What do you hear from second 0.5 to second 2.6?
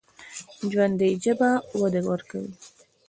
ژوندي ژبه وده ورکوي